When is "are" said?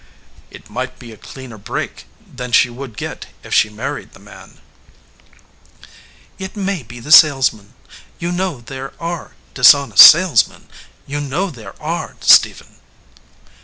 8.99-9.35, 11.79-12.15